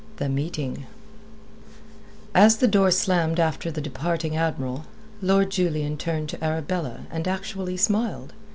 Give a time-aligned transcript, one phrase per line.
[0.15, 0.87] THE MEETING
[2.33, 4.85] As the door slammed after the departing Admiral,
[5.21, 8.33] Lord Julian turned to Arabella, and actually smiled.